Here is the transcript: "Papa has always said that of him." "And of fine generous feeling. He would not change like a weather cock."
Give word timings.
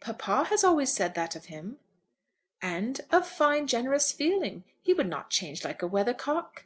"Papa 0.00 0.46
has 0.50 0.64
always 0.64 0.92
said 0.92 1.14
that 1.14 1.36
of 1.36 1.44
him." 1.44 1.78
"And 2.60 3.00
of 3.12 3.24
fine 3.24 3.68
generous 3.68 4.10
feeling. 4.10 4.64
He 4.82 4.92
would 4.92 5.08
not 5.08 5.30
change 5.30 5.62
like 5.64 5.80
a 5.80 5.86
weather 5.86 6.12
cock." 6.12 6.64